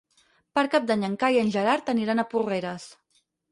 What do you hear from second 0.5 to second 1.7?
Per Cap d'Any en Cai i en